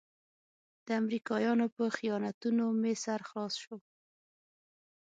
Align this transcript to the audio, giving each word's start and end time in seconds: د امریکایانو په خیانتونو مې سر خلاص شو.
د 0.85 0.87
امریکایانو 1.01 1.65
په 1.75 1.83
خیانتونو 1.97 2.63
مې 2.81 2.93
سر 3.03 3.19
خلاص 3.29 3.53
شو. 3.63 3.75